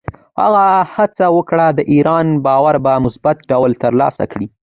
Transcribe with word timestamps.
هغه 0.39 0.65
هڅه 0.93 1.25
وکړه، 1.37 1.67
د 1.77 1.79
ایران 1.93 2.27
باور 2.45 2.75
په 2.85 2.91
مثبت 3.05 3.37
ډول 3.51 3.71
ترلاسه 3.83 4.23
کړي. 4.31 4.47